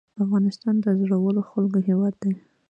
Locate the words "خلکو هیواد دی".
1.49-2.31